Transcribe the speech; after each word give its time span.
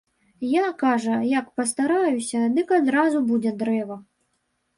Я, 0.51 0.63
кажа, 0.83 1.17
як 1.39 1.45
пастараюся, 1.61 2.41
дык 2.57 2.73
адразу 2.79 3.23
будзе 3.29 3.53
дрэва. 3.61 4.01